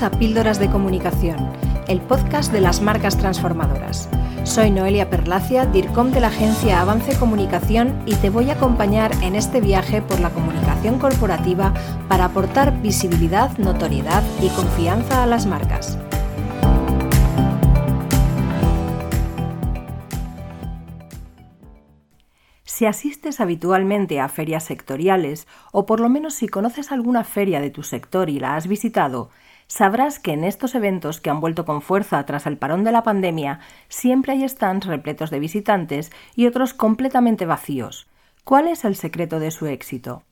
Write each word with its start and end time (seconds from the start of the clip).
A 0.00 0.10
Píldoras 0.10 0.58
de 0.58 0.70
Comunicación, 0.70 1.52
el 1.86 2.00
podcast 2.00 2.50
de 2.50 2.62
las 2.62 2.80
marcas 2.80 3.18
transformadoras. 3.18 4.08
Soy 4.42 4.70
Noelia 4.70 5.10
Perlacia, 5.10 5.66
DIRCOM 5.66 6.12
de 6.12 6.20
la 6.20 6.28
agencia 6.28 6.80
Avance 6.80 7.16
Comunicación 7.18 8.02
y 8.06 8.14
te 8.14 8.30
voy 8.30 8.48
a 8.48 8.54
acompañar 8.54 9.12
en 9.22 9.36
este 9.36 9.60
viaje 9.60 10.00
por 10.00 10.18
la 10.20 10.30
comunicación 10.30 10.98
corporativa 10.98 11.74
para 12.08 12.24
aportar 12.24 12.80
visibilidad, 12.80 13.56
notoriedad 13.58 14.22
y 14.40 14.48
confianza 14.48 15.22
a 15.22 15.26
las 15.26 15.44
marcas. 15.44 15.98
Si 22.64 22.86
asistes 22.86 23.40
habitualmente 23.40 24.18
a 24.18 24.28
ferias 24.28 24.64
sectoriales, 24.64 25.46
o 25.70 25.84
por 25.84 26.00
lo 26.00 26.08
menos 26.08 26.34
si 26.34 26.48
conoces 26.48 26.90
alguna 26.90 27.22
feria 27.22 27.60
de 27.60 27.70
tu 27.70 27.82
sector 27.82 28.30
y 28.30 28.40
la 28.40 28.56
has 28.56 28.66
visitado, 28.66 29.30
sabrás 29.72 30.18
que 30.18 30.34
en 30.34 30.44
estos 30.44 30.74
eventos 30.74 31.22
que 31.22 31.30
han 31.30 31.40
vuelto 31.40 31.64
con 31.64 31.80
fuerza 31.80 32.22
tras 32.26 32.46
el 32.46 32.58
parón 32.58 32.84
de 32.84 32.92
la 32.92 33.02
pandemia, 33.02 33.60
siempre 33.88 34.32
hay 34.32 34.46
stands 34.46 34.86
repletos 34.86 35.30
de 35.30 35.38
visitantes 35.38 36.12
y 36.36 36.46
otros 36.46 36.74
completamente 36.74 37.46
vacíos. 37.46 38.06
¿Cuál 38.44 38.68
es 38.68 38.84
el 38.84 38.96
secreto 38.96 39.40
de 39.40 39.50
su 39.50 39.64
éxito? 39.64 40.24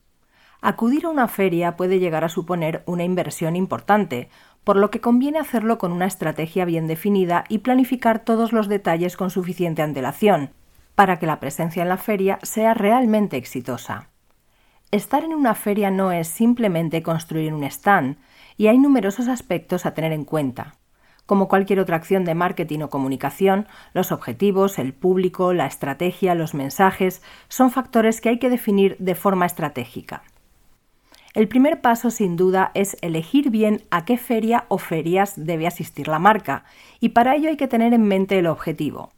Acudir 0.60 1.06
a 1.06 1.08
una 1.08 1.26
feria 1.26 1.78
puede 1.78 1.98
llegar 1.98 2.22
a 2.22 2.28
suponer 2.28 2.82
una 2.84 3.02
inversión 3.02 3.56
importante, 3.56 4.28
por 4.62 4.76
lo 4.76 4.90
que 4.90 5.00
conviene 5.00 5.38
hacerlo 5.38 5.78
con 5.78 5.90
una 5.90 6.04
estrategia 6.04 6.66
bien 6.66 6.86
definida 6.86 7.44
y 7.48 7.58
planificar 7.60 8.18
todos 8.18 8.52
los 8.52 8.68
detalles 8.68 9.16
con 9.16 9.30
suficiente 9.30 9.80
antelación, 9.80 10.50
para 10.94 11.18
que 11.18 11.24
la 11.24 11.40
presencia 11.40 11.82
en 11.82 11.88
la 11.88 11.96
feria 11.96 12.38
sea 12.42 12.74
realmente 12.74 13.38
exitosa. 13.38 14.10
Estar 14.90 15.24
en 15.24 15.32
una 15.32 15.54
feria 15.54 15.90
no 15.90 16.12
es 16.12 16.28
simplemente 16.28 17.02
construir 17.02 17.54
un 17.54 17.64
stand, 17.64 18.18
y 18.60 18.68
hay 18.68 18.76
numerosos 18.76 19.28
aspectos 19.28 19.86
a 19.86 19.94
tener 19.94 20.12
en 20.12 20.26
cuenta. 20.26 20.74
Como 21.24 21.48
cualquier 21.48 21.80
otra 21.80 21.96
acción 21.96 22.26
de 22.26 22.34
marketing 22.34 22.80
o 22.80 22.90
comunicación, 22.90 23.66
los 23.94 24.12
objetivos, 24.12 24.78
el 24.78 24.92
público, 24.92 25.54
la 25.54 25.64
estrategia, 25.64 26.34
los 26.34 26.52
mensajes 26.52 27.22
son 27.48 27.70
factores 27.70 28.20
que 28.20 28.28
hay 28.28 28.38
que 28.38 28.50
definir 28.50 28.98
de 28.98 29.14
forma 29.14 29.46
estratégica. 29.46 30.24
El 31.32 31.48
primer 31.48 31.80
paso, 31.80 32.10
sin 32.10 32.36
duda, 32.36 32.70
es 32.74 32.98
elegir 33.00 33.48
bien 33.48 33.80
a 33.90 34.04
qué 34.04 34.18
feria 34.18 34.66
o 34.68 34.76
ferias 34.76 35.42
debe 35.42 35.66
asistir 35.66 36.06
la 36.06 36.18
marca, 36.18 36.64
y 37.00 37.10
para 37.10 37.36
ello 37.36 37.48
hay 37.48 37.56
que 37.56 37.66
tener 37.66 37.94
en 37.94 38.02
mente 38.02 38.38
el 38.38 38.46
objetivo. 38.46 39.10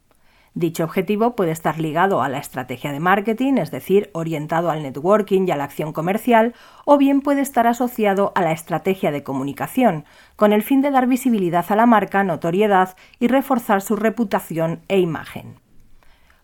Dicho 0.55 0.85
objetivo 0.85 1.35
puede 1.35 1.51
estar 1.51 1.79
ligado 1.81 2.21
a 2.21 2.29
la 2.29 2.37
estrategia 2.37 2.93
de 2.93 3.01
marketing, 3.01 3.55
es 3.55 3.71
decir, 3.71 4.11
orientado 4.13 4.71
al 4.71 4.83
networking 4.83 5.47
y 5.47 5.51
a 5.51 5.57
la 5.57 5.65
acción 5.65 5.95
comercial, 5.95 6.55
o 6.85 6.99
bien 6.99 7.23
puede 7.23 7.41
estar 7.41 7.67
asociado 7.67 8.33
a 8.35 8.43
la 8.43 8.53
estrategia 8.53 9.11
de 9.11 9.23
comunicación, 9.23 10.05
con 10.37 10.53
el 10.53 10.63
fin 10.63 10.83
de 10.83 10.91
dar 10.91 11.07
visibilidad 11.07 11.65
a 11.71 11.77
la 11.77 11.87
marca, 11.87 12.23
notoriedad 12.23 12.97
y 13.19 13.29
reforzar 13.29 13.81
su 13.81 13.97
reputación 13.97 14.83
e 14.89 14.99
imagen. 14.99 15.57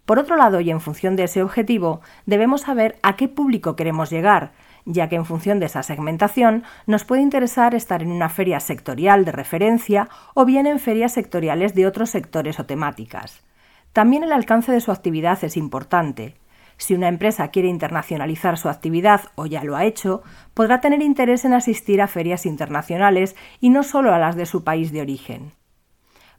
Por 0.07 0.19
otro 0.19 0.37
lado, 0.37 0.61
y 0.63 0.71
en 0.71 0.81
función 0.81 1.17
de 1.17 1.25
ese 1.25 1.43
objetivo, 1.43 2.01
debemos 2.25 2.63
saber 2.63 2.99
a 3.03 3.15
qué 3.15 3.29
público 3.29 3.77
queremos 3.77 4.09
llegar, 4.09 4.53
ya 4.87 5.11
que 5.11 5.17
en 5.17 5.27
función 5.27 5.61
de 5.61 5.67
esa 5.67 5.83
segmentación 5.83 6.65
nos 6.87 7.05
puede 7.05 7.21
interesar 7.21 7.75
estar 7.75 8.03
en 8.03 8.11
una 8.11 8.31
feria 8.31 8.59
sectorial 8.59 9.27
de 9.27 9.33
referencia 9.33 10.09
o 10.33 10.47
bien 10.47 10.67
en 10.67 10.79
ferias 10.79 11.13
sectoriales 11.13 11.75
de 11.75 11.87
otros 11.87 12.09
sectores 12.09 12.59
o 12.59 12.65
temáticas. 12.65 13.43
También 13.93 14.23
el 14.23 14.33
alcance 14.33 14.73
de 14.73 14.81
su 14.81 14.93
actividad 14.93 15.43
es 15.45 15.57
importante. 15.57 16.37
Si 16.77 16.95
una 16.95 17.09
empresa 17.09 17.49
quiere 17.49 17.69
internacionalizar 17.69 18.57
su 18.57 18.69
actividad 18.69 19.23
o 19.35 19.47
ya 19.47 19.65
lo 19.65 19.77
ha 19.77 19.85
hecho, 19.85 20.23
podrá 20.55 20.81
tener 20.81 21.03
interés 21.03 21.45
en 21.45 21.53
asistir 21.53 22.01
a 22.01 22.07
ferias 22.07 22.47
internacionales 22.47 23.35
y 23.61 23.71
no 23.71 23.83
solo 23.83 24.15
a 24.15 24.19
las 24.19 24.37
de 24.37 24.47
su 24.47 24.63
país 24.63 24.93
de 24.93 25.01
origen. 25.01 25.53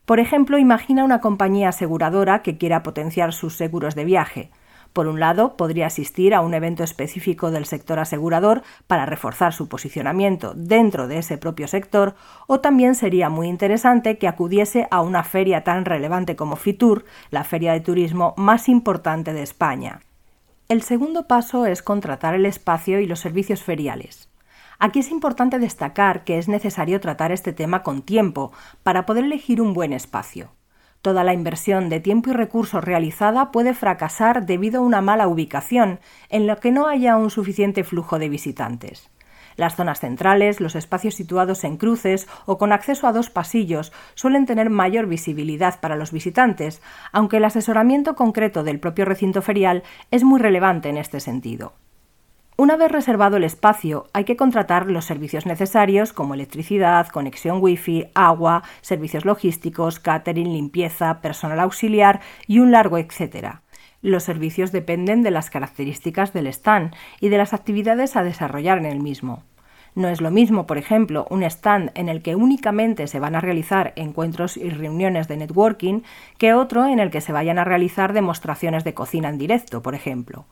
Por 0.06 0.20
ejemplo, 0.20 0.58
imagina 0.58 1.04
una 1.04 1.20
compañía 1.20 1.70
aseguradora 1.70 2.42
que 2.42 2.58
quiera 2.58 2.82
potenciar 2.82 3.34
sus 3.34 3.56
seguros 3.56 3.94
de 3.94 4.06
viaje. 4.06 4.50
Por 4.94 5.08
un 5.08 5.20
lado, 5.20 5.56
podría 5.56 5.88
asistir 5.88 6.34
a 6.34 6.42
un 6.42 6.54
evento 6.54 6.84
específico 6.84 7.52
del 7.52 7.66
sector 7.66 8.00
asegurador 8.00 8.64
para 8.88 9.06
reforzar 9.06 9.54
su 9.54 9.70
posicionamiento 9.70 10.54
dentro 10.56 11.08
de 11.08 11.20
ese 11.20 11.38
propio 11.38 11.68
sector, 11.68 12.16
o 12.48 12.60
también 12.60 12.96
sería 12.96 13.30
muy 13.30 13.48
interesante 13.48 14.18
que 14.18 14.28
acudiese 14.28 14.88
a 14.90 15.02
una 15.02 15.24
feria 15.24 15.64
tan 15.64 15.86
relevante 15.86 16.36
como 16.36 16.56
FITUR, 16.56 17.06
la 17.30 17.44
feria 17.44 17.74
de 17.74 17.82
turismo 17.82 18.34
más 18.36 18.68
importante 18.68 19.34
de 19.34 19.44
España. 19.44 20.02
El 20.68 20.82
segundo 20.82 21.28
paso 21.28 21.66
es 21.66 21.82
contratar 21.82 22.34
el 22.36 22.46
espacio 22.46 23.00
y 23.00 23.08
los 23.08 23.20
servicios 23.20 23.64
feriales. 23.64 24.30
Aquí 24.80 25.00
es 25.00 25.12
importante 25.12 25.60
destacar 25.60 26.24
que 26.24 26.38
es 26.38 26.48
necesario 26.48 27.00
tratar 27.00 27.32
este 27.32 27.54
tema 27.54 27.84
con 27.84 28.02
tiempo 28.02 28.54
para 28.82 29.06
poder 29.06 29.26
elegir 29.26 29.62
un 29.62 29.74
buen 29.74 29.94
espacio. 29.94 30.52
Toda 31.02 31.24
la 31.24 31.34
inversión 31.34 31.88
de 31.88 32.02
tiempo 32.02 32.30
y 32.30 32.34
recursos 32.34 32.84
realizada 32.84 33.52
puede 33.52 33.74
fracasar 33.74 34.46
debido 34.46 34.82
a 34.82 34.84
una 34.84 35.02
mala 35.02 35.30
ubicación, 35.30 36.00
en 36.30 36.46
la 36.46 36.58
que 36.58 36.72
no 36.72 36.88
haya 36.88 37.16
un 37.16 37.30
suficiente 37.30 37.86
flujo 37.86 38.20
de 38.20 38.28
visitantes. 38.28 39.10
Las 39.56 39.76
zonas 39.76 40.02
centrales, 40.02 40.60
los 40.60 40.76
espacios 40.76 41.16
situados 41.16 41.64
en 41.64 41.78
cruces 41.78 42.28
o 42.46 42.58
con 42.58 42.72
acceso 42.72 43.08
a 43.08 43.14
dos 43.14 43.30
pasillos 43.30 43.94
suelen 44.14 44.46
tener 44.46 44.70
mayor 44.70 45.08
visibilidad 45.08 45.80
para 45.80 45.96
los 45.96 46.12
visitantes, 46.12 46.82
aunque 47.12 47.38
el 47.38 47.46
asesoramiento 47.46 48.16
concreto 48.16 48.64
del 48.64 48.80
propio 48.80 49.06
recinto 49.06 49.42
ferial 49.42 49.84
es 50.12 50.24
muy 50.24 50.40
relevante 50.40 50.90
en 50.90 50.98
este 50.98 51.20
sentido. 51.20 51.74
Una 52.60 52.76
vez 52.76 52.92
reservado 52.92 53.38
el 53.38 53.46
espacio, 53.46 54.08
hay 54.12 54.26
que 54.26 54.36
contratar 54.36 54.92
los 54.92 55.06
servicios 55.06 55.46
necesarios 55.46 56.12
como 56.12 56.34
electricidad, 56.34 57.08
conexión 57.08 57.60
wifi, 57.62 58.08
agua, 58.14 58.64
servicios 58.82 59.24
logísticos, 59.24 60.02
catering, 60.02 60.52
limpieza, 60.52 61.22
personal 61.22 61.62
auxiliar 61.62 62.20
y 62.48 62.60
un 62.60 62.74
largo 62.74 62.98
etcétera. 62.98 63.62
Los 64.02 64.24
servicios 64.24 64.74
dependen 64.74 65.24
de 65.24 65.32
las 65.32 65.50
características 65.50 66.34
del 66.34 66.48
stand 66.48 66.94
y 67.22 67.30
de 67.30 67.38
las 67.38 67.54
actividades 67.54 68.18
a 68.18 68.24
desarrollar 68.24 68.78
en 68.78 68.88
el 68.88 69.00
mismo. 69.00 69.44
No 69.96 70.10
es 70.10 70.20
lo 70.20 70.30
mismo, 70.30 70.68
por 70.68 70.78
ejemplo, 70.78 71.28
un 71.30 71.44
stand 71.44 71.92
en 71.96 72.10
el 72.10 72.22
que 72.22 72.36
únicamente 72.36 73.08
se 73.08 73.22
van 73.22 73.36
a 73.36 73.42
realizar 73.42 73.94
encuentros 73.96 74.58
y 74.58 74.70
reuniones 74.70 75.30
de 75.30 75.38
networking 75.38 76.02
que 76.38 76.54
otro 76.54 76.88
en 76.88 77.00
el 77.00 77.10
que 77.10 77.22
se 77.22 77.32
vayan 77.32 77.58
a 77.58 77.64
realizar 77.64 78.12
demostraciones 78.12 78.84
de 78.84 78.94
cocina 78.94 79.30
en 79.30 79.38
directo, 79.38 79.82
por 79.82 79.96
ejemplo. 79.96 80.46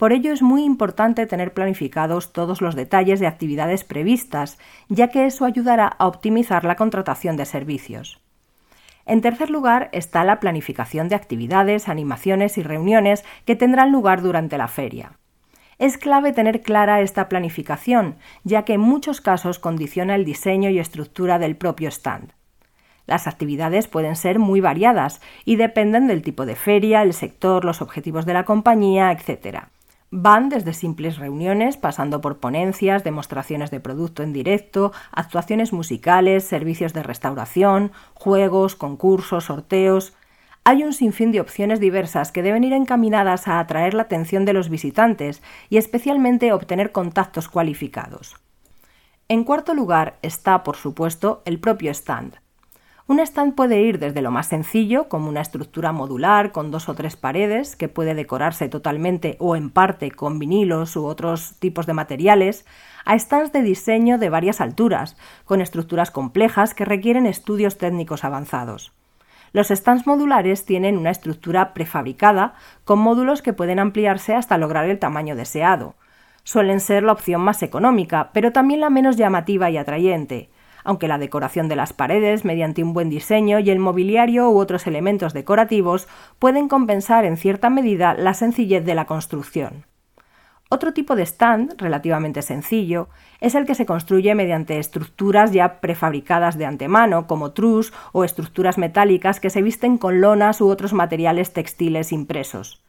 Por 0.00 0.14
ello 0.14 0.32
es 0.32 0.40
muy 0.40 0.64
importante 0.64 1.26
tener 1.26 1.52
planificados 1.52 2.32
todos 2.32 2.62
los 2.62 2.74
detalles 2.74 3.20
de 3.20 3.26
actividades 3.26 3.84
previstas, 3.84 4.58
ya 4.88 5.08
que 5.08 5.26
eso 5.26 5.44
ayudará 5.44 5.88
a 5.88 6.06
optimizar 6.06 6.64
la 6.64 6.76
contratación 6.76 7.36
de 7.36 7.44
servicios. 7.44 8.18
En 9.04 9.20
tercer 9.20 9.50
lugar 9.50 9.90
está 9.92 10.24
la 10.24 10.40
planificación 10.40 11.10
de 11.10 11.16
actividades, 11.16 11.86
animaciones 11.86 12.56
y 12.56 12.62
reuniones 12.62 13.26
que 13.44 13.56
tendrán 13.56 13.92
lugar 13.92 14.22
durante 14.22 14.56
la 14.56 14.68
feria. 14.68 15.18
Es 15.78 15.98
clave 15.98 16.32
tener 16.32 16.62
clara 16.62 17.02
esta 17.02 17.28
planificación, 17.28 18.16
ya 18.42 18.64
que 18.64 18.72
en 18.72 18.80
muchos 18.80 19.20
casos 19.20 19.58
condiciona 19.58 20.14
el 20.14 20.24
diseño 20.24 20.70
y 20.70 20.78
estructura 20.78 21.38
del 21.38 21.56
propio 21.56 21.90
stand. 21.90 22.32
Las 23.06 23.26
actividades 23.26 23.86
pueden 23.86 24.16
ser 24.16 24.38
muy 24.38 24.62
variadas 24.62 25.20
y 25.44 25.56
dependen 25.56 26.06
del 26.06 26.22
tipo 26.22 26.46
de 26.46 26.56
feria, 26.56 27.02
el 27.02 27.12
sector, 27.12 27.66
los 27.66 27.82
objetivos 27.82 28.24
de 28.24 28.32
la 28.32 28.46
compañía, 28.46 29.12
etc. 29.12 29.66
Van 30.12 30.48
desde 30.48 30.74
simples 30.74 31.18
reuniones, 31.18 31.76
pasando 31.76 32.20
por 32.20 32.38
ponencias, 32.38 33.04
demostraciones 33.04 33.70
de 33.70 33.78
producto 33.78 34.24
en 34.24 34.32
directo, 34.32 34.92
actuaciones 35.12 35.72
musicales, 35.72 36.42
servicios 36.42 36.92
de 36.92 37.04
restauración, 37.04 37.92
juegos, 38.14 38.74
concursos, 38.74 39.44
sorteos. 39.44 40.12
Hay 40.64 40.82
un 40.82 40.94
sinfín 40.94 41.30
de 41.30 41.40
opciones 41.40 41.78
diversas 41.78 42.32
que 42.32 42.42
deben 42.42 42.64
ir 42.64 42.72
encaminadas 42.72 43.46
a 43.46 43.60
atraer 43.60 43.94
la 43.94 44.02
atención 44.02 44.44
de 44.44 44.52
los 44.52 44.68
visitantes 44.68 45.42
y 45.68 45.76
especialmente 45.76 46.52
obtener 46.52 46.90
contactos 46.90 47.48
cualificados. 47.48 48.34
En 49.28 49.44
cuarto 49.44 49.74
lugar 49.74 50.18
está, 50.22 50.64
por 50.64 50.74
supuesto, 50.74 51.40
el 51.44 51.60
propio 51.60 51.92
stand. 51.92 52.34
Un 53.10 53.18
stand 53.18 53.56
puede 53.56 53.80
ir 53.82 53.98
desde 53.98 54.22
lo 54.22 54.30
más 54.30 54.46
sencillo, 54.46 55.08
como 55.08 55.28
una 55.28 55.40
estructura 55.40 55.90
modular 55.90 56.52
con 56.52 56.70
dos 56.70 56.88
o 56.88 56.94
tres 56.94 57.16
paredes, 57.16 57.74
que 57.74 57.88
puede 57.88 58.14
decorarse 58.14 58.68
totalmente 58.68 59.34
o 59.40 59.56
en 59.56 59.70
parte 59.70 60.12
con 60.12 60.38
vinilos 60.38 60.94
u 60.94 61.06
otros 61.06 61.56
tipos 61.58 61.86
de 61.86 61.92
materiales, 61.92 62.64
a 63.04 63.18
stands 63.18 63.50
de 63.50 63.62
diseño 63.62 64.16
de 64.16 64.30
varias 64.30 64.60
alturas, 64.60 65.16
con 65.44 65.60
estructuras 65.60 66.12
complejas 66.12 66.72
que 66.72 66.84
requieren 66.84 67.26
estudios 67.26 67.78
técnicos 67.78 68.22
avanzados. 68.22 68.92
Los 69.52 69.70
stands 69.70 70.06
modulares 70.06 70.64
tienen 70.64 70.96
una 70.96 71.10
estructura 71.10 71.74
prefabricada, 71.74 72.54
con 72.84 73.00
módulos 73.00 73.42
que 73.42 73.52
pueden 73.52 73.80
ampliarse 73.80 74.36
hasta 74.36 74.56
lograr 74.56 74.88
el 74.88 75.00
tamaño 75.00 75.34
deseado. 75.34 75.96
Suelen 76.44 76.78
ser 76.78 77.02
la 77.02 77.10
opción 77.10 77.40
más 77.40 77.64
económica, 77.64 78.30
pero 78.32 78.52
también 78.52 78.80
la 78.80 78.88
menos 78.88 79.16
llamativa 79.16 79.68
y 79.68 79.78
atrayente 79.78 80.48
aunque 80.90 81.06
la 81.06 81.18
decoración 81.18 81.68
de 81.68 81.76
las 81.76 81.92
paredes, 81.92 82.44
mediante 82.44 82.82
un 82.82 82.92
buen 82.92 83.10
diseño 83.10 83.60
y 83.60 83.70
el 83.70 83.78
mobiliario 83.78 84.50
u 84.50 84.58
otros 84.58 84.88
elementos 84.88 85.32
decorativos 85.32 86.08
pueden 86.40 86.66
compensar 86.66 87.24
en 87.24 87.36
cierta 87.36 87.70
medida 87.70 88.14
la 88.14 88.34
sencillez 88.34 88.84
de 88.84 88.96
la 88.96 89.04
construcción. 89.04 89.86
Otro 90.68 90.92
tipo 90.92 91.14
de 91.14 91.22
stand, 91.22 91.80
relativamente 91.80 92.42
sencillo, 92.42 93.08
es 93.40 93.54
el 93.54 93.66
que 93.66 93.76
se 93.76 93.86
construye 93.86 94.34
mediante 94.34 94.80
estructuras 94.80 95.52
ya 95.52 95.80
prefabricadas 95.80 96.58
de 96.58 96.66
antemano, 96.66 97.28
como 97.28 97.52
trus 97.52 97.92
o 98.10 98.24
estructuras 98.24 98.76
metálicas 98.76 99.38
que 99.38 99.50
se 99.50 99.62
visten 99.62 99.96
con 99.96 100.20
lonas 100.20 100.60
u 100.60 100.68
otros 100.68 100.92
materiales 100.92 101.52
textiles 101.52 102.10
impresos. 102.10 102.82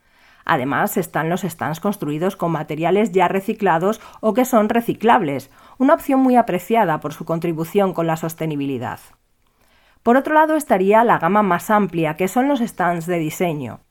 Además, 0.45 0.97
están 0.97 1.29
los 1.29 1.41
stands 1.41 1.79
construidos 1.79 2.35
con 2.35 2.51
materiales 2.51 3.11
ya 3.11 3.27
reciclados 3.27 4.01
o 4.19 4.33
que 4.33 4.45
son 4.45 4.69
reciclables, 4.69 5.49
una 5.77 5.93
opción 5.93 6.19
muy 6.19 6.35
apreciada 6.35 6.99
por 6.99 7.13
su 7.13 7.25
contribución 7.25 7.93
con 7.93 8.07
la 8.07 8.17
sostenibilidad. 8.17 8.99
Por 10.03 10.17
otro 10.17 10.33
lado 10.33 10.55
estaría 10.55 11.03
la 11.03 11.19
gama 11.19 11.43
más 11.43 11.69
amplia, 11.69 12.15
que 12.15 12.27
son 12.27 12.47
los 12.47 12.59
stands 12.59 13.05
de 13.05 13.19
diseño. 13.19 13.81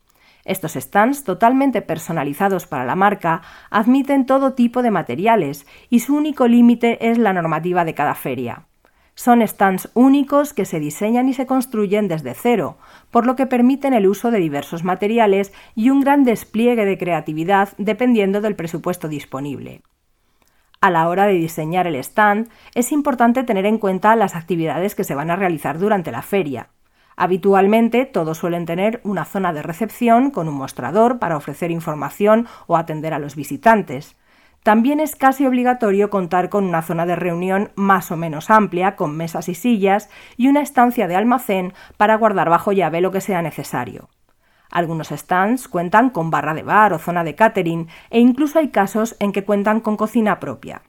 Estos 0.45 0.73
stands, 0.73 1.25
totalmente 1.25 1.83
personalizados 1.83 2.67
para 2.67 2.85
la 2.85 2.97
marca, 2.97 3.43
admiten 3.71 4.27
todo 4.27 4.55
tipo 4.55 4.83
de 4.83 4.91
materiales 4.91 5.67
y 5.91 6.01
su 6.01 6.17
único 6.17 6.49
límite 6.49 7.11
es 7.11 7.19
la 7.19 7.33
normativa 7.33 7.85
de 7.85 7.95
cada 7.95 8.15
feria. 8.15 8.65
Son 9.23 9.47
stands 9.47 9.91
únicos 9.93 10.55
que 10.55 10.65
se 10.65 10.81
diseñan 10.81 11.29
y 11.29 11.35
se 11.35 11.45
construyen 11.45 12.09
desde 12.09 12.33
cero, 12.33 12.79
por 13.11 13.27
lo 13.27 13.37
que 13.37 13.45
permiten 13.45 13.93
el 13.93 14.07
uso 14.07 14.31
de 14.31 14.39
diversos 14.39 14.83
materiales 14.83 15.53
y 15.75 15.91
un 15.91 16.01
gran 16.01 16.25
despliegue 16.25 16.87
de 16.87 16.97
creatividad 16.97 17.69
dependiendo 17.77 18.41
del 18.41 18.57
presupuesto 18.57 19.09
disponible. 19.09 19.83
A 20.81 20.91
la 20.91 21.07
hora 21.07 21.27
de 21.27 21.35
diseñar 21.35 21.87
el 21.87 21.97
stand, 21.97 22.49
es 22.75 22.93
importante 22.93 23.45
tener 23.45 23.67
en 23.67 23.77
cuenta 23.77 24.17
las 24.17 24.35
actividades 24.35 24.95
que 24.95 25.05
se 25.05 25.15
van 25.15 25.31
a 25.31 25.37
realizar 25.37 25.79
durante 25.79 26.13
la 26.13 26.23
feria. 26.23 26.71
Habitualmente 27.15 28.07
todos 28.07 28.39
suelen 28.39 28.65
tener 28.65 29.03
una 29.05 29.27
zona 29.27 29.53
de 29.53 29.61
recepción 29.61 30.31
con 30.31 30.49
un 30.49 30.55
mostrador 30.55 31.19
para 31.19 31.37
ofrecer 31.37 31.71
información 31.71 32.47
o 32.67 32.79
atender 32.79 33.13
a 33.13 33.19
los 33.19 33.37
visitantes. 33.37 34.17
También 34.63 35.01
es 35.01 35.17
casi 35.17 35.47
obligatorio 35.47 36.11
contar 36.11 36.51
con 36.51 36.65
una 36.65 36.83
zona 36.83 37.07
de 37.07 37.17
reunión 37.17 37.73
más 37.77 38.11
o 38.11 38.17
menos 38.17 38.51
amplia, 38.51 38.95
con 38.95 39.17
mesas 39.17 39.49
y 39.49 39.55
sillas, 39.55 40.11
y 40.37 40.49
una 40.49 40.61
estancia 40.61 41.09
de 41.09 41.17
almacén 41.17 41.73
para 41.97 42.17
guardar 42.17 42.51
bajo 42.51 42.73
llave 42.73 43.01
lo 43.01 43.11
que 43.11 43.23
sea 43.23 43.41
necesario. 43.41 44.11
Algunos 44.71 45.09
stands 45.09 45.67
cuentan 45.67 46.11
con 46.11 46.31
barra 46.31 46.53
de 46.53 46.63
bar 46.63 46.93
o 46.93 46.99
zona 46.99 47.25
de 47.25 47.35
catering, 47.35 47.89
e 48.11 48.21
incluso 48.21 48.59
hay 48.59 48.69
casos 48.69 49.17
en 49.19 49.33
que 49.33 49.45
cuentan 49.45 49.81
con 49.81 49.97
cocina 49.97 50.39
propia. 50.39 50.83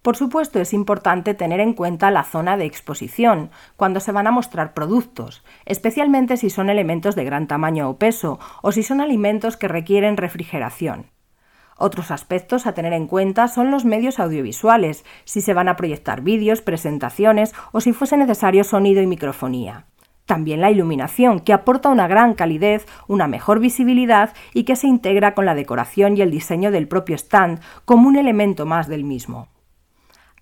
Por 0.00 0.16
supuesto, 0.16 0.60
es 0.60 0.72
importante 0.72 1.34
tener 1.34 1.60
en 1.60 1.74
cuenta 1.74 2.10
la 2.10 2.24
zona 2.24 2.56
de 2.56 2.64
exposición 2.64 3.50
cuando 3.76 4.00
se 4.00 4.12
van 4.12 4.26
a 4.26 4.30
mostrar 4.30 4.72
productos, 4.72 5.44
especialmente 5.66 6.36
si 6.36 6.48
son 6.48 6.70
elementos 6.70 7.14
de 7.14 7.24
gran 7.24 7.46
tamaño 7.46 7.90
o 7.90 7.98
peso 7.98 8.38
o 8.62 8.72
si 8.72 8.82
son 8.82 9.00
alimentos 9.00 9.56
que 9.56 9.68
requieren 9.68 10.16
refrigeración. 10.16 11.15
Otros 11.78 12.10
aspectos 12.10 12.66
a 12.66 12.72
tener 12.72 12.94
en 12.94 13.06
cuenta 13.06 13.48
son 13.48 13.70
los 13.70 13.84
medios 13.84 14.18
audiovisuales, 14.18 15.04
si 15.24 15.42
se 15.42 15.52
van 15.52 15.68
a 15.68 15.76
proyectar 15.76 16.22
vídeos, 16.22 16.62
presentaciones 16.62 17.54
o 17.72 17.80
si 17.80 17.92
fuese 17.92 18.16
necesario 18.16 18.64
sonido 18.64 19.02
y 19.02 19.06
microfonía. 19.06 19.84
También 20.24 20.60
la 20.60 20.70
iluminación, 20.70 21.38
que 21.40 21.52
aporta 21.52 21.88
una 21.88 22.08
gran 22.08 22.34
calidez, 22.34 22.86
una 23.06 23.28
mejor 23.28 23.60
visibilidad 23.60 24.34
y 24.54 24.64
que 24.64 24.74
se 24.74 24.88
integra 24.88 25.34
con 25.34 25.44
la 25.44 25.54
decoración 25.54 26.16
y 26.16 26.22
el 26.22 26.30
diseño 26.30 26.70
del 26.70 26.88
propio 26.88 27.14
stand 27.14 27.60
como 27.84 28.08
un 28.08 28.16
elemento 28.16 28.66
más 28.66 28.88
del 28.88 29.04
mismo. 29.04 29.48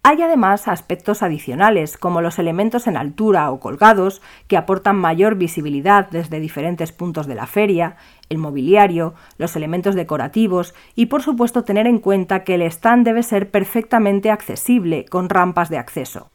Hay 0.07 0.21
además 0.21 0.69
aspectos 0.69 1.23
adicionales, 1.23 1.97
como 1.97 2.21
los 2.21 2.39
elementos 2.39 2.87
en 2.87 2.99
altura 2.99 3.51
o 3.51 3.59
colgados, 3.59 4.21
que 4.49 4.59
aportan 4.59 4.97
mayor 4.97 5.37
visibilidad 5.37 6.11
desde 6.11 6.41
diferentes 6.41 6.93
puntos 6.93 7.27
de 7.27 7.35
la 7.35 7.47
feria, 7.47 7.97
el 8.29 8.37
mobiliario, 8.37 9.15
los 9.39 9.57
elementos 9.57 9.95
decorativos 9.95 10.75
y, 10.95 11.07
por 11.07 11.23
supuesto, 11.23 11.65
tener 11.65 11.87
en 11.87 12.01
cuenta 12.01 12.45
que 12.45 12.57
el 12.57 12.63
stand 12.63 13.07
debe 13.07 13.23
ser 13.23 13.51
perfectamente 13.51 14.31
accesible, 14.31 15.07
con 15.07 15.31
rampas 15.31 15.71
de 15.71 15.79
acceso. 15.79 16.31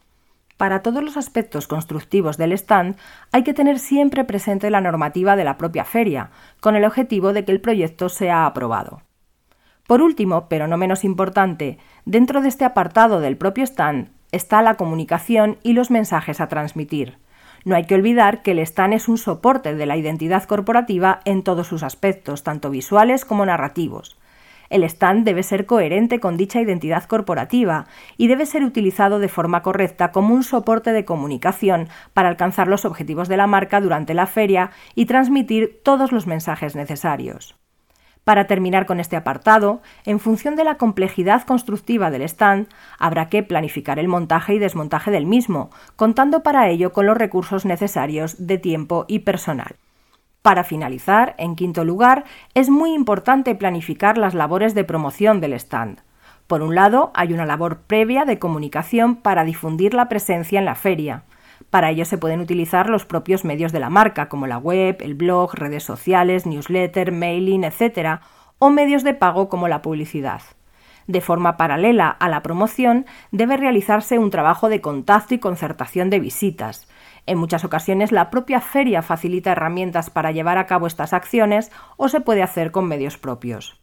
Para 0.56 0.82
todos 0.82 1.04
los 1.04 1.16
aspectos 1.16 1.68
constructivos 1.68 2.36
del 2.38 2.50
stand 2.54 2.96
hay 3.30 3.44
que 3.44 3.54
tener 3.54 3.78
siempre 3.78 4.24
presente 4.24 4.68
la 4.70 4.80
normativa 4.80 5.36
de 5.36 5.44
la 5.44 5.56
propia 5.56 5.84
feria, 5.84 6.32
con 6.58 6.74
el 6.74 6.84
objetivo 6.84 7.32
de 7.32 7.44
que 7.44 7.52
el 7.52 7.60
proyecto 7.60 8.08
sea 8.08 8.46
aprobado. 8.46 9.02
Por 9.90 10.02
último, 10.02 10.46
pero 10.48 10.68
no 10.68 10.76
menos 10.76 11.02
importante, 11.02 11.76
dentro 12.04 12.40
de 12.42 12.48
este 12.48 12.64
apartado 12.64 13.18
del 13.18 13.36
propio 13.36 13.64
stand 13.64 14.12
está 14.30 14.62
la 14.62 14.76
comunicación 14.76 15.58
y 15.64 15.72
los 15.72 15.90
mensajes 15.90 16.40
a 16.40 16.46
transmitir. 16.46 17.18
No 17.64 17.74
hay 17.74 17.86
que 17.86 17.96
olvidar 17.96 18.42
que 18.42 18.52
el 18.52 18.60
stand 18.60 18.94
es 18.94 19.08
un 19.08 19.18
soporte 19.18 19.74
de 19.74 19.86
la 19.86 19.96
identidad 19.96 20.44
corporativa 20.44 21.18
en 21.24 21.42
todos 21.42 21.66
sus 21.66 21.82
aspectos, 21.82 22.44
tanto 22.44 22.70
visuales 22.70 23.24
como 23.24 23.44
narrativos. 23.44 24.16
El 24.68 24.84
stand 24.84 25.24
debe 25.24 25.42
ser 25.42 25.66
coherente 25.66 26.20
con 26.20 26.36
dicha 26.36 26.60
identidad 26.60 27.02
corporativa 27.06 27.86
y 28.16 28.28
debe 28.28 28.46
ser 28.46 28.62
utilizado 28.62 29.18
de 29.18 29.26
forma 29.26 29.62
correcta 29.62 30.12
como 30.12 30.34
un 30.34 30.44
soporte 30.44 30.92
de 30.92 31.04
comunicación 31.04 31.88
para 32.14 32.28
alcanzar 32.28 32.68
los 32.68 32.84
objetivos 32.84 33.26
de 33.26 33.38
la 33.38 33.48
marca 33.48 33.80
durante 33.80 34.14
la 34.14 34.28
feria 34.28 34.70
y 34.94 35.06
transmitir 35.06 35.80
todos 35.82 36.12
los 36.12 36.28
mensajes 36.28 36.76
necesarios. 36.76 37.56
Para 38.24 38.46
terminar 38.46 38.86
con 38.86 39.00
este 39.00 39.16
apartado, 39.16 39.80
en 40.04 40.20
función 40.20 40.54
de 40.54 40.64
la 40.64 40.76
complejidad 40.76 41.42
constructiva 41.44 42.10
del 42.10 42.22
stand, 42.22 42.68
habrá 42.98 43.28
que 43.28 43.42
planificar 43.42 43.98
el 43.98 44.08
montaje 44.08 44.54
y 44.54 44.58
desmontaje 44.58 45.10
del 45.10 45.26
mismo, 45.26 45.70
contando 45.96 46.42
para 46.42 46.68
ello 46.68 46.92
con 46.92 47.06
los 47.06 47.16
recursos 47.16 47.64
necesarios 47.64 48.46
de 48.46 48.58
tiempo 48.58 49.04
y 49.08 49.20
personal. 49.20 49.76
Para 50.42 50.64
finalizar, 50.64 51.34
en 51.38 51.54
quinto 51.54 51.84
lugar, 51.84 52.24
es 52.54 52.70
muy 52.70 52.94
importante 52.94 53.54
planificar 53.54 54.16
las 54.16 54.34
labores 54.34 54.74
de 54.74 54.84
promoción 54.84 55.40
del 55.40 55.52
stand. 55.54 56.00
Por 56.46 56.62
un 56.62 56.74
lado, 56.74 57.10
hay 57.14 57.32
una 57.32 57.46
labor 57.46 57.82
previa 57.86 58.24
de 58.24 58.38
comunicación 58.38 59.16
para 59.16 59.44
difundir 59.44 59.94
la 59.94 60.08
presencia 60.08 60.58
en 60.58 60.64
la 60.64 60.74
feria. 60.74 61.24
Para 61.68 61.90
ello 61.90 62.04
se 62.04 62.18
pueden 62.18 62.40
utilizar 62.40 62.88
los 62.88 63.04
propios 63.04 63.44
medios 63.44 63.72
de 63.72 63.80
la 63.80 63.90
marca, 63.90 64.28
como 64.28 64.46
la 64.46 64.58
web, 64.58 64.96
el 65.00 65.14
blog, 65.14 65.54
redes 65.54 65.84
sociales, 65.84 66.46
newsletter, 66.46 67.12
mailing, 67.12 67.64
etc., 67.64 68.20
o 68.58 68.70
medios 68.70 69.04
de 69.04 69.14
pago 69.14 69.48
como 69.48 69.68
la 69.68 69.82
publicidad. 69.82 70.42
De 71.06 71.20
forma 71.20 71.56
paralela 71.56 72.08
a 72.08 72.28
la 72.28 72.42
promoción, 72.42 73.04
debe 73.32 73.56
realizarse 73.56 74.18
un 74.18 74.30
trabajo 74.30 74.68
de 74.68 74.80
contacto 74.80 75.34
y 75.34 75.38
concertación 75.38 76.08
de 76.08 76.20
visitas. 76.20 76.88
En 77.26 77.38
muchas 77.38 77.64
ocasiones 77.64 78.12
la 78.12 78.30
propia 78.30 78.60
feria 78.60 79.02
facilita 79.02 79.52
herramientas 79.52 80.10
para 80.10 80.30
llevar 80.30 80.58
a 80.58 80.66
cabo 80.66 80.86
estas 80.86 81.12
acciones 81.12 81.72
o 81.96 82.08
se 82.08 82.20
puede 82.20 82.42
hacer 82.42 82.70
con 82.70 82.86
medios 82.86 83.18
propios. 83.18 83.80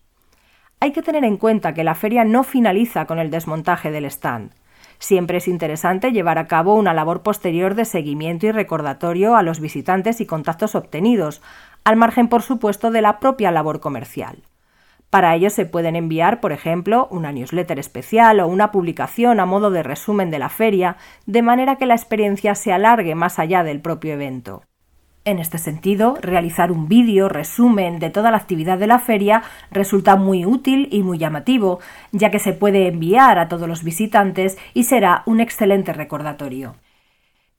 Hay 0.80 0.92
que 0.92 1.02
tener 1.02 1.24
en 1.24 1.38
cuenta 1.38 1.74
que 1.74 1.84
la 1.84 1.96
feria 1.96 2.24
no 2.24 2.44
finaliza 2.44 3.06
con 3.06 3.20
el 3.20 3.32
desmontaje 3.32 3.92
del 3.92 4.06
stand. 4.06 4.54
Siempre 5.00 5.38
es 5.38 5.48
interesante 5.48 6.12
llevar 6.12 6.38
a 6.38 6.48
cabo 6.48 6.76
una 6.76 6.94
labor 6.94 7.22
posterior 7.22 7.76
de 7.76 7.86
seguimiento 7.86 8.48
y 8.48 8.52
recordatorio 8.52 9.36
a 9.36 9.44
los 9.44 9.60
visitantes 9.60 10.22
y 10.22 10.26
contactos 10.26 10.76
obtenidos, 10.76 11.42
al 11.84 11.96
margen, 11.96 12.28
por 12.28 12.42
supuesto, 12.42 12.92
de 12.92 13.02
la 13.02 13.20
propia 13.20 13.52
labor 13.52 13.80
comercial. 13.80 14.44
Para 15.10 15.36
ello 15.36 15.50
se 15.50 15.66
pueden 15.66 15.96
enviar, 15.96 16.42
por 16.42 16.52
ejemplo, 16.52 17.08
una 17.12 17.32
newsletter 17.32 17.80
especial 17.80 18.40
o 18.42 18.48
una 18.48 18.72
publicación 18.72 19.40
a 19.40 19.46
modo 19.46 19.72
de 19.72 19.84
resumen 19.84 20.32
de 20.32 20.40
la 20.40 20.50
feria, 20.50 20.98
de 21.26 21.42
manera 21.42 21.78
que 21.78 21.86
la 21.86 21.96
experiencia 21.96 22.56
se 22.56 22.74
alargue 22.74 23.16
más 23.16 23.40
allá 23.40 23.64
del 23.64 23.82
propio 23.82 24.14
evento. 24.14 24.64
En 25.28 25.40
este 25.40 25.58
sentido, 25.58 26.18
realizar 26.22 26.72
un 26.72 26.88
vídeo 26.88 27.28
resumen 27.28 28.00
de 28.00 28.10
toda 28.10 28.32
la 28.32 28.38
actividad 28.38 28.78
de 28.78 28.88
la 28.88 28.98
feria 28.98 29.44
resulta 29.72 30.16
muy 30.16 30.46
útil 30.46 30.88
y 30.90 31.04
muy 31.04 31.18
llamativo, 31.18 31.82
ya 32.14 32.32
que 32.32 32.40
se 32.40 32.54
puede 32.54 32.88
enviar 32.88 33.38
a 33.38 33.50
todos 33.50 33.68
los 33.68 33.84
visitantes 33.84 34.58
y 34.74 34.86
será 34.86 35.24
un 35.26 35.42
excelente 35.42 35.92
recordatorio. 35.92 36.76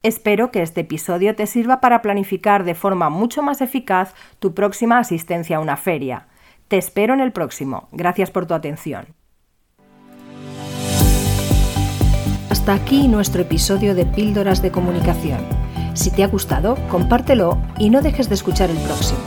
Espero 0.03 0.51
que 0.51 0.63
este 0.63 0.81
episodio 0.81 1.37
te 1.37 1.47
sirva 1.47 1.79
para 1.83 2.01
planificar 2.01 2.65
de 2.65 2.75
forma 2.75 3.11
mucho 3.11 3.43
más 3.43 3.61
eficaz 3.61 4.15
tu 4.39 4.55
próxima 4.55 4.99
asistencia 4.99 5.59
a 5.59 5.61
una 5.61 5.77
feria. 5.77 6.27
Te 6.69 6.79
espero 6.79 7.13
en 7.13 7.21
el 7.21 7.33
próximo. 7.33 7.91
Gracias 7.93 8.31
por 8.31 8.47
tu 8.47 8.55
atención. 8.55 9.09
Hasta 12.49 12.73
aquí 12.73 13.09
nuestro 13.09 13.43
episodio 13.43 13.95
de 13.95 14.07
Píldoras 14.07 14.63
de 14.63 14.71
Comunicación. 14.71 15.58
Si 15.99 16.13
te 16.13 16.23
ha 16.23 16.29
gustado, 16.29 16.79
compártelo 16.93 17.59
y 17.77 17.91
no 17.91 18.03
dejes 18.03 18.29
de 18.29 18.37
escuchar 18.37 18.71
el 18.71 18.77
próximo. 18.77 19.19